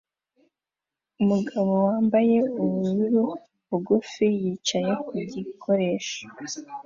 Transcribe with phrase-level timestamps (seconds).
[1.21, 3.25] Umugabo wambaye ubururu
[3.69, 6.21] bugufi yicaye ku gikoresho